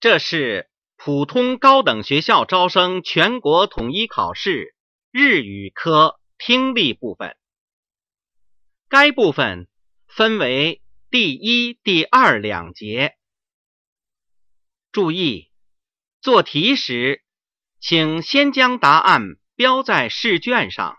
[0.00, 4.74] 这是普通高等学校招生全国统一考试
[5.10, 7.36] 日语科听力部分。
[8.88, 9.68] 该部分
[10.08, 10.80] 分为
[11.10, 13.18] 第一、第二两节。
[14.90, 15.50] 注意，
[16.22, 17.22] 做题时，
[17.78, 20.96] 请先将答案标在试卷上。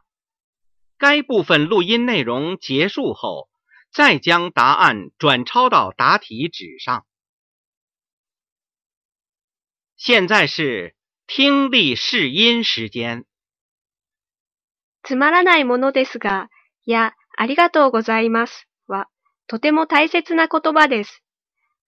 [1.00, 3.50] 该部分录音内容结束后，
[3.92, 7.08] 再将答案转抄到答题纸上。
[10.04, 10.96] 现在是
[11.28, 13.24] 听力试音时间。
[15.04, 16.50] つまらないものですが、
[16.86, 19.10] や、ありがとうございますは、
[19.46, 21.24] とても大切な言葉です。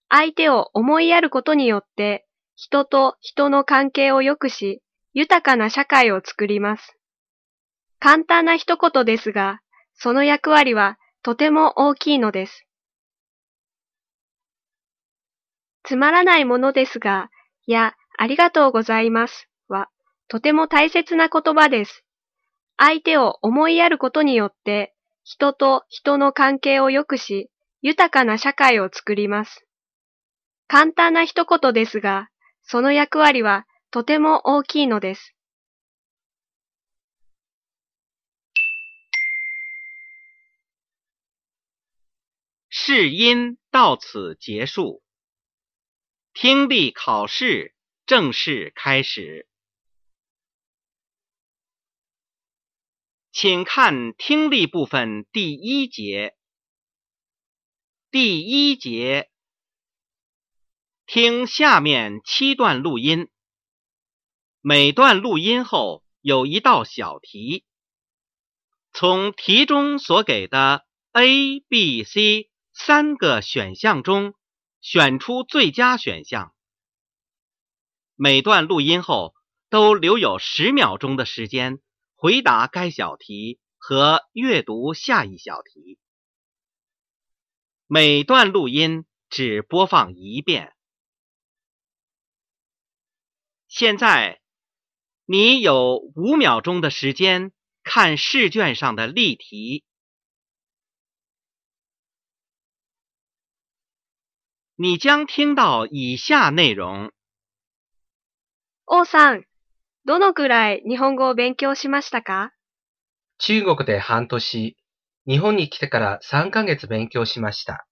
[0.08, 4.80] 相手を思いやることによって、人と人の関係を良くし、
[5.12, 6.96] 豊かな社会を作ります。
[7.98, 9.58] 簡単な一言ですが、
[9.94, 12.64] その役割はとても大きいのです。
[15.82, 17.28] つまらないものですが、
[17.66, 19.88] や、ありがとうございますは、
[20.28, 22.04] とても大切な言葉です。
[22.76, 27.50] 相手を思いやることによって、人と人の関係を良くし、
[27.82, 29.66] 豊かな社会を作ります。
[30.68, 32.28] 簡単な一言ですが、
[32.62, 35.34] その役割はとても大きいのです。
[42.70, 45.00] 试音到此结束，
[46.34, 47.73] 听力考试
[48.06, 49.48] 正式开始。
[53.32, 56.36] 请看听力部分第一节。
[58.10, 59.30] 第一节。
[61.06, 63.30] 听下面七段录音，
[64.60, 67.64] 每段录音后有一道小题，
[68.92, 74.34] 从题中所给的 A、B、C 三个选项中
[74.80, 76.53] 选出最佳选项。
[78.16, 79.34] 每段录音后
[79.68, 81.80] 都留有十秒钟的时间
[82.14, 85.98] 回答该小题和阅读下一小题。
[87.86, 90.74] 每段录音只播放一遍。
[93.66, 94.40] 现在，
[95.24, 97.52] 你有五秒钟的时间
[97.82, 99.84] 看试卷上的例题。
[104.76, 107.12] 你将听到以下内容。
[108.86, 109.44] 王さん、
[110.04, 112.52] どのくらい日本語を勉強しましたか？
[113.38, 114.76] 中国で半年、
[115.26, 117.86] 日本に来てから3ヶ月勉強しました。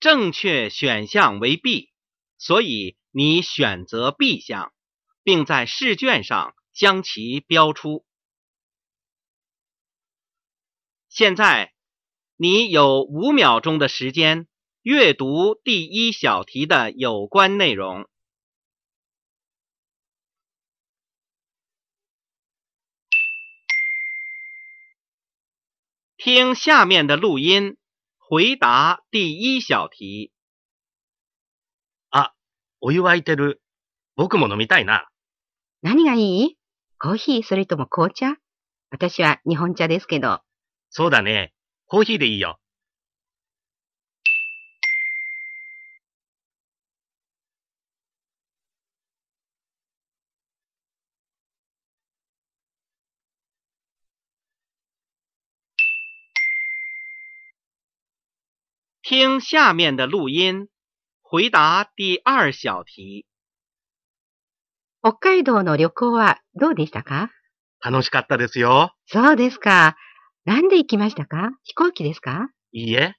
[0.00, 1.90] 正确选项为 B，
[2.38, 4.72] 所以你选择 B 项，
[5.22, 8.05] 并在试卷上将其标出。
[11.07, 11.73] 现在
[12.35, 14.47] 你有五秒钟的时间
[14.81, 18.07] 阅读第一小题的有关内容，
[26.17, 27.77] 听下面的录音。
[28.31, 30.31] 回答第一小题。
[32.11, 32.35] あ、
[32.79, 33.59] お湯沸いてる。
[34.15, 35.07] 僕も飲みたいな。
[35.81, 36.57] 何がいい
[37.04, 38.36] コーヒーそれとも紅茶？
[38.90, 40.40] 私は日本茶ですけど。
[40.88, 41.52] そうだね。
[41.84, 42.58] コーヒーでいいよ。
[59.02, 60.68] 听下面的录音，
[61.22, 63.26] 回答第二小题。
[65.06, 67.30] 北海道の旅行はどうでしたか？
[67.84, 68.94] 楽しかったですよ。
[69.04, 69.96] そうですか。
[70.46, 71.50] 何で行きましたか？
[71.62, 72.48] 飛行機ですか？
[72.72, 73.14] いいえ。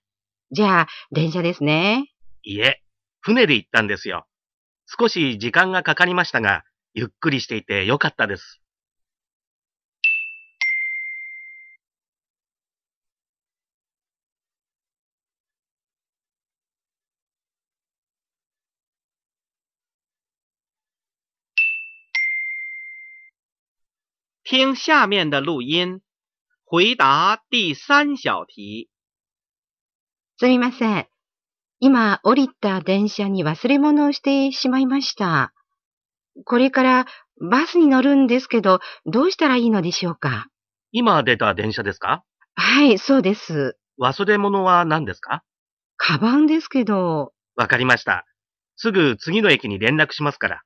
[0.50, 2.12] じゃあ、電車ですね。
[2.42, 2.82] いいえ、
[3.22, 4.26] 船で行ったんですよ。
[5.00, 6.64] 少し時間がかかりましたが、
[6.96, 8.62] ゆっくりしていてよかったです。
[24.48, 26.02] 听下面的录音，
[26.66, 28.92] 回答第三小题。
[30.38, 31.08] すみません。
[31.80, 35.52] 今降りた電車に忘れ物をしてしまいました。
[36.44, 37.06] これから
[37.42, 40.46] バスに乗るんですけど、どうしたらいいのでしょうか？
[40.92, 42.24] 今出た電車ですか？
[42.54, 43.80] はい、そうです。
[44.00, 45.42] 忘れ物は何ですか？
[45.98, 47.34] カバンですけど。
[47.56, 48.28] わかりました。
[48.76, 50.62] すぐ次の駅に連絡しますから。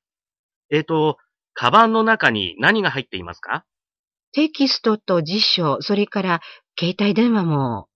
[0.68, 1.16] えっ、ー、と、
[1.52, 3.64] カバンの中に何が入っていますか？
[4.32, 6.40] テキストと辞書、それから
[6.78, 7.88] 携帯電話も。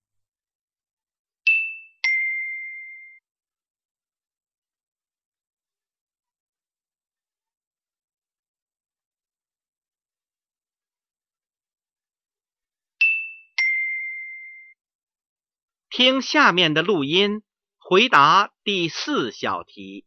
[15.97, 17.43] 听下面的录音，
[17.79, 20.05] 回答第四小题。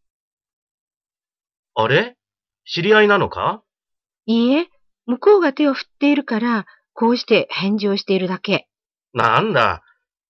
[1.75, 2.16] あれ？
[2.69, 3.63] 知り合いなのか？
[4.25, 4.67] いいえ、
[5.05, 8.67] 向こうが手を振っているから、こうして返事をしているだけ。
[9.13, 9.83] なんだ。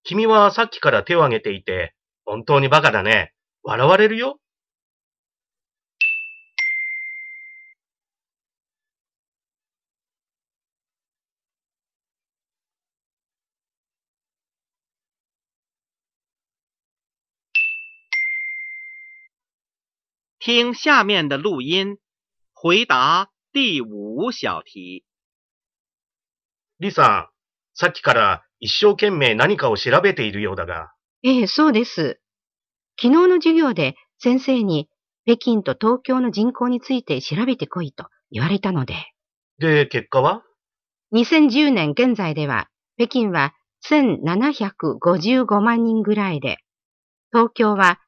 [0.03, 1.95] 君はさっきから手を挙げていて、
[2.25, 3.33] 本当にバカだね。
[3.63, 4.39] 笑われるよ？
[20.39, 21.97] 听下面的录音，
[22.59, 25.03] 回答第五小题。
[26.79, 27.29] リさん、
[27.75, 32.19] さっきから一生懸命何かを調べているようだが、ええ、そうです。
[32.99, 34.89] 昨日の授業で先生に
[35.27, 38.95] 北京と東京の人口について調べてこいと言われたので、
[39.59, 40.41] で、結果は
[41.13, 43.53] ？2010年現在では北京は
[43.87, 46.57] 1755万人ぐらいで、
[47.31, 47.99] 東京は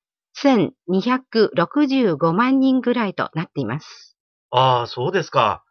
[0.42, 4.09] 1265万人ぐらいとなっています。
[4.52, 5.64] ああ、そうですか。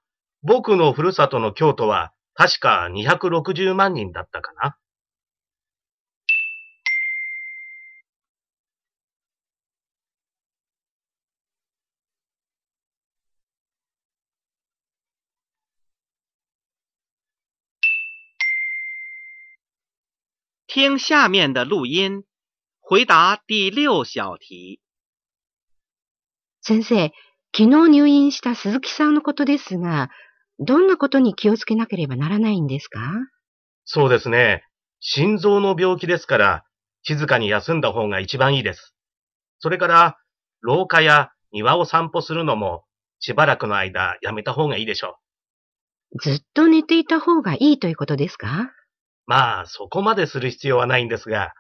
[0.42, 4.76] 僕のふるさとの京都は確か260万人だったかな。
[20.68, 22.22] 听下面的录音，
[22.82, 24.80] 回答第六小题。
[26.60, 27.10] 先生、
[27.58, 30.10] 昨日入院した鈴木さんのことですが、
[30.60, 33.00] どんなことに気をつけなければならないんですか？
[33.84, 34.62] そうですね。
[35.00, 36.64] 心臓の病気ですから、
[37.02, 38.94] 静かに休んだ方が一番いいです。
[39.58, 40.18] それから、
[40.60, 42.84] 廊下や庭を散歩するのも、
[43.18, 45.16] しばらくの間やめた方がいいでしょ
[46.12, 46.18] う。
[46.22, 48.70] ずっと寝ていた方がいいということですか？
[49.26, 51.54] まあ、そこまでする必要はないんですが、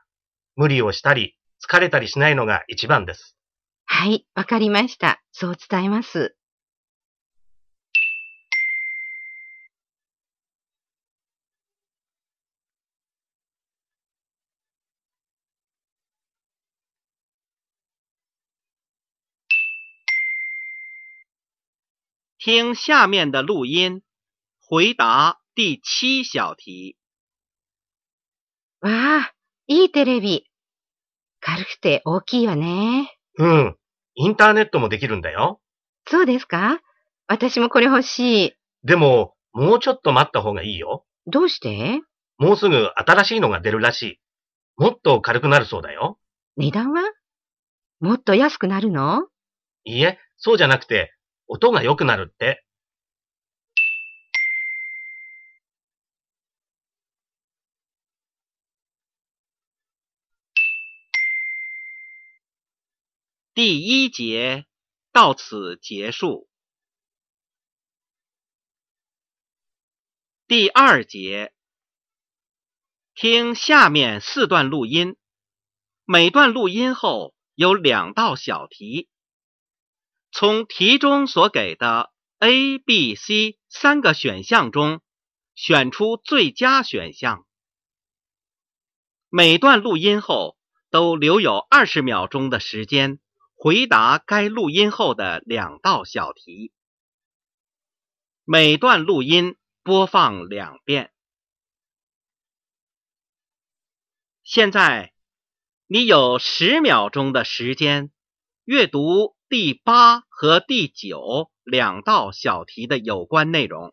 [0.54, 1.34] 無理をしたり、
[1.68, 3.34] 疲れたりしないのが一番です。
[3.90, 5.20] はい、わかりました。
[5.32, 6.36] そう伝えます。
[22.38, 24.02] 听下面的录音，
[24.60, 26.96] 回答第七小题。
[28.80, 28.90] わ
[29.22, 29.34] あ、
[29.66, 30.44] いいテレビ。
[31.40, 33.17] 軽くて大きいわね。
[33.38, 33.76] うん。
[34.14, 35.60] インターネットもできるんだよ。
[36.06, 36.80] そうですか？
[37.28, 38.52] 私もこれ欲しい。
[38.84, 41.04] でも、もうちょっと待った方がいいよ。
[41.26, 42.00] どうして？
[42.38, 44.20] もうすぐ新しいのが出るらしい。
[44.76, 46.18] もっと軽くなるそうだよ。
[46.56, 47.02] 値段は？
[48.00, 49.26] もっと安くなるの？
[49.84, 51.12] いいえ、そうじゃなくて、
[51.46, 52.64] 音が良くなるって。
[63.60, 64.66] 第一节
[65.10, 66.48] 到此结束。
[70.46, 71.52] 第二节，
[73.16, 75.16] 听下面四段录音，
[76.04, 79.08] 每段录音后有两道小题，
[80.30, 85.00] 从题中所给的 A、B、C 三个选项中
[85.56, 87.44] 选出最佳选项。
[89.28, 90.56] 每段录音后
[90.90, 93.18] 都留有二十秒钟的时间。
[93.60, 96.72] 回答该录音后的两道小题，
[98.44, 101.12] 每段录音播放两遍。
[104.44, 105.12] 现在
[105.88, 108.12] 你有十秒钟的时间
[108.62, 113.92] 阅读第八和第九两道小题的有关内容。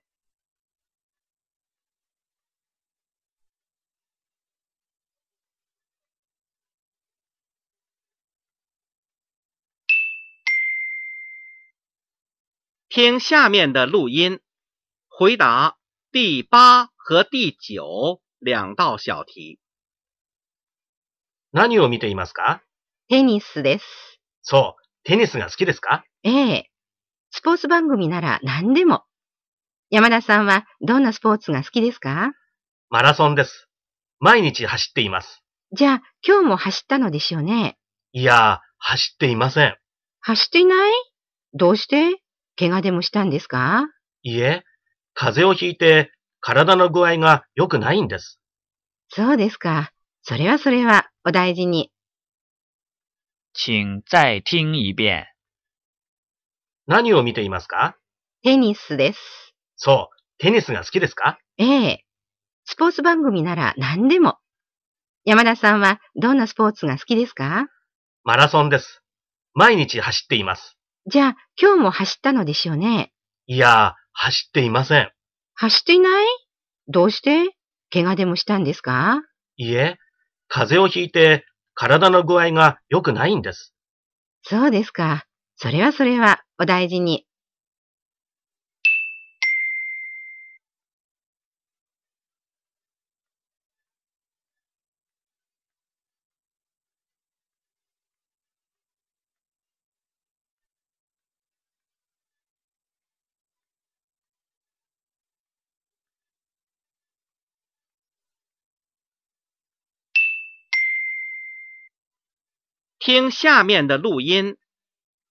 [12.96, 14.40] 听下面的录音，
[15.10, 15.76] 回答
[16.14, 19.60] 第八和第九两道小题。
[21.52, 22.62] 何を見ていますか？
[23.10, 23.86] テニスです。
[24.44, 26.06] そう、テニスが好きですか？
[26.24, 26.72] ええ。
[27.32, 29.04] スポーツ番組なら何でも。
[29.90, 32.32] 山田さんはどんなスポーツが好きですか？
[32.90, 33.68] マラソンです。
[34.22, 35.44] 毎日走っています。
[35.74, 37.78] じゃあ今日も走ったのでしょうね。
[38.14, 39.78] いやー、走っていません。
[40.22, 40.94] 走っていない？
[41.52, 42.22] どうして？
[42.58, 43.88] 怪我でもしたんですか？
[44.24, 44.64] いえ、
[45.14, 48.40] 風邪をひいて体の具合が良くないんです。
[49.10, 49.92] そうですか。
[50.24, 51.92] それはそれは、お大事に。
[53.54, 55.26] 请再听一遍。
[56.88, 57.98] 何を見ていますか？
[58.44, 59.20] テニスです。
[59.76, 61.40] そう、テニスが好きですか？
[61.58, 62.06] ええ。
[62.66, 64.38] スポーツ番組なら何でも。
[65.24, 67.68] 山田さんはどんなスポーツが好きですか？
[68.24, 69.02] マラソンです。
[69.54, 70.75] 毎日走っています。
[71.08, 73.12] じゃあ、今日も走ったのでしょうね。
[73.46, 75.12] いやー、走っていません。
[75.54, 76.26] 走っていない？
[76.88, 77.56] どうして？
[77.94, 79.22] 怪我でもしたんですか？
[79.58, 79.98] いえ、
[80.48, 81.46] 風邪をひいて
[81.76, 83.76] 体の具合が良くないんです。
[84.42, 85.26] そうですか。
[85.58, 87.26] それはそれは、お大事に。
[113.06, 114.58] 听下面的录音，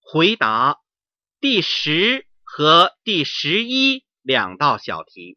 [0.00, 0.78] 回答
[1.40, 5.36] 第十和第十一两道小题。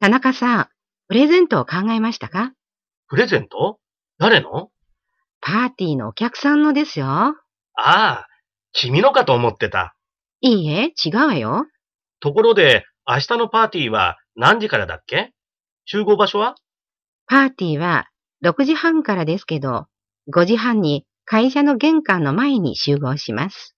[0.00, 0.68] 田中さん、
[1.06, 2.50] プレゼントを考えましたか？
[3.06, 3.78] プレゼント？
[4.18, 4.70] 誰の？
[5.40, 7.06] パーティーのお客さんのですよ。
[7.06, 7.36] あ
[7.76, 8.26] あ、
[8.72, 9.94] 君のかと思ってた。
[10.40, 11.66] いいえ、違うわよ。
[12.18, 15.32] ところで、明日のパーティーは何時からだっけ？
[15.84, 16.56] 集合場所は？
[17.28, 18.08] パーティーは
[18.42, 19.86] 6時半からですけど、
[20.32, 23.76] 5時半に会社の玄関の前に集合します。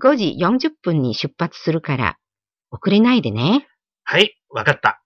[0.00, 2.18] 5時40分に出発するから、
[2.70, 3.66] 遅れないでね。
[4.04, 5.02] はい、わかった。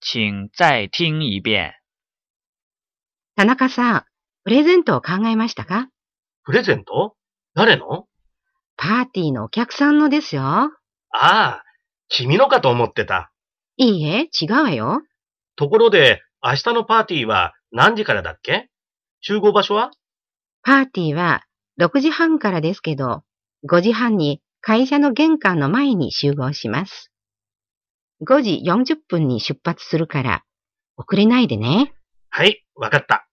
[0.00, 1.72] 请再听一遍。
[3.36, 4.04] 田中さん、
[4.44, 5.88] プレゼントを考えましたか？
[6.44, 7.14] プレゼント？
[7.54, 8.06] 誰の？
[8.76, 10.42] パーティーのお客さんのですよ。
[10.42, 10.70] あ
[11.10, 11.62] あ、
[12.08, 13.32] 君のかと思ってた。
[13.76, 15.02] いいえ、違うわよ。
[15.56, 18.68] ところで、明日のパーティーは何時からだっけ？
[19.20, 19.90] 集合場所は？
[20.62, 21.44] パーティーは
[21.80, 23.22] 6時半からですけど、
[23.68, 27.10] 5時半に会社の玄関の前に集合します。
[28.26, 30.44] 5時40分に出発するから、
[30.96, 31.92] 遅れないでね。
[32.30, 33.27] はい、わかった。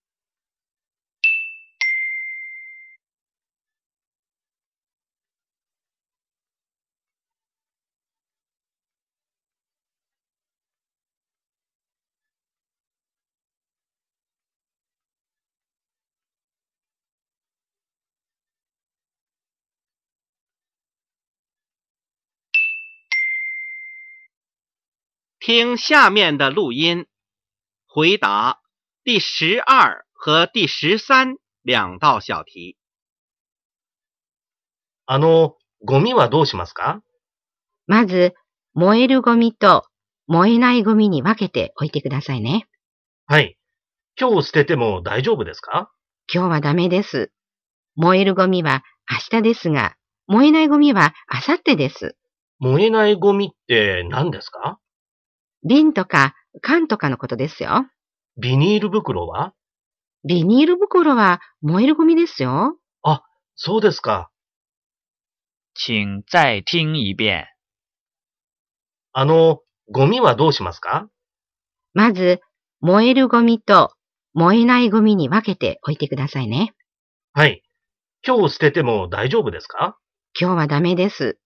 [25.45, 27.05] 听下面的录音，
[27.85, 28.61] 回答
[29.03, 32.75] 第十二和第十三两道小题。
[35.05, 37.03] あの、ゴミはどうしますか？
[37.85, 38.33] まず、
[38.73, 39.85] 燃えるゴミと
[40.25, 42.65] 燃えないゴミに分けておいてくださいね。
[43.27, 43.55] はい。
[44.19, 45.91] 今日捨てても大丈夫ですか？
[46.33, 47.31] 今日はダメです。
[47.95, 52.17] 燃えるゴミは明日ですが、燃えないゴミは明後日です。
[52.57, 54.79] 燃えないゴミって何ですか？
[55.65, 57.85] 瓶とか缶とかのことですよ。
[58.37, 59.53] ビニール袋は？
[60.23, 62.77] ビニール袋は燃えるゴミですよ。
[63.57, 64.29] そうですか。
[65.75, 67.45] 请再听一遍。
[69.13, 71.07] あの、ゴミはどうしますか？
[71.93, 72.41] まず、
[72.81, 73.93] 燃えるゴミと
[74.33, 76.73] 燃えないゴミに分けておいてくださいね。
[77.31, 77.63] はい。
[78.27, 79.97] 今日捨てても大丈夫ですか？
[80.37, 81.39] 今日はダメです。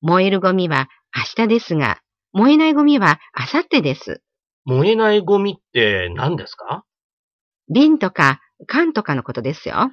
[0.00, 2.00] 燃えるゴミは明日ですが、
[2.36, 3.20] 燃えないゴミは
[3.54, 4.20] 明後日です。
[4.64, 6.84] 燃えないゴミって何ですか？
[7.72, 9.92] 瓶とか缶とかのことですよ。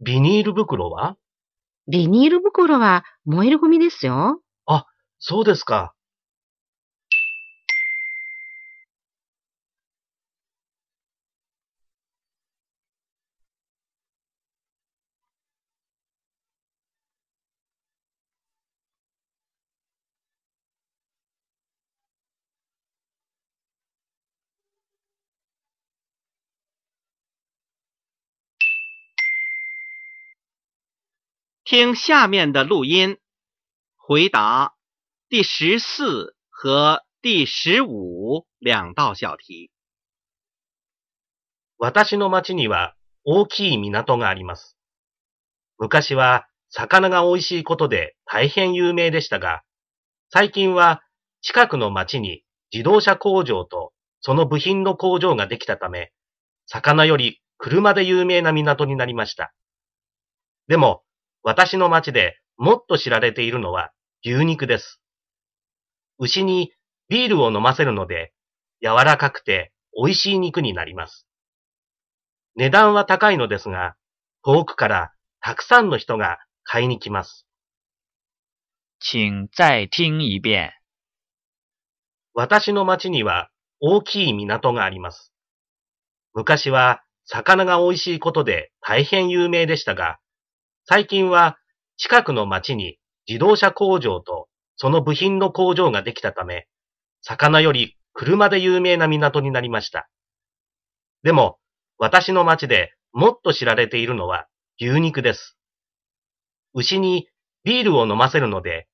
[0.00, 1.18] ビニール袋は？
[1.88, 4.40] ビニール袋は燃えるゴミですよ。
[5.24, 5.92] そうですか。
[31.74, 33.16] 听下面的录音，
[33.96, 34.74] 回答
[35.30, 39.70] 第十四和第十五两道小题。
[41.78, 44.76] 私の町には大きい港があります。
[45.78, 49.62] 昔は魚が美味しいことで大変有名でしたが、
[50.28, 51.00] 最近は
[51.40, 56.12] 近くの町に自動車工場とその部品の工場ができたため、
[56.66, 59.54] 魚より車で有名な港になりました。
[60.68, 61.02] でも、
[61.42, 63.92] 私の町でもっと知られているのは
[64.24, 65.00] 牛肉です。
[66.18, 66.72] 牛に
[67.08, 68.32] ビールを飲ませるので、
[68.80, 71.26] 柔らかくて美味しい肉になります。
[72.54, 73.96] 値段は高いのですが、
[74.44, 77.46] 遠くからたくさんの人が買いに来ます。
[79.00, 80.70] 请再听一遍。
[82.34, 85.32] 私の町には大きい港があります。
[86.34, 90.18] 昔は魚が美味しいことで大変有名でしたが、
[90.84, 91.58] 最近は
[91.96, 92.98] 近くの町に
[93.28, 96.66] 自動車工場とその部品の工場ができたため、
[97.20, 100.08] 魚より車で有名な港になりました。
[101.22, 101.58] でも、
[101.98, 104.48] 私の町でもっと知られているのは
[104.80, 105.56] 牛肉です。
[106.74, 107.28] 牛に
[107.62, 108.88] ビールを飲ませるので、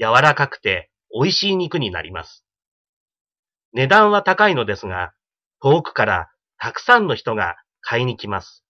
[0.00, 2.46] 柔らかくて美味しい肉になります。
[3.74, 5.12] 値段は高いのですが、
[5.60, 8.64] 遠くからたくさんの人が買いに来ます。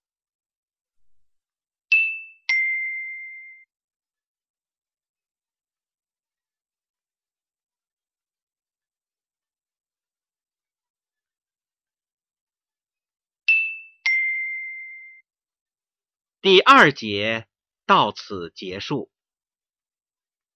[16.44, 17.46] 第二节
[17.86, 19.10] 到此结束。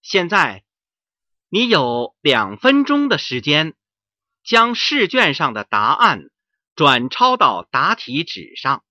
[0.02, 0.62] 现在
[1.48, 3.74] 你有两分钟的时间，
[4.44, 6.28] 将试卷上的答案
[6.74, 8.84] 转抄到答题纸上。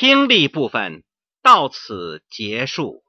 [0.00, 1.02] 听力部分
[1.42, 3.02] 到此结束。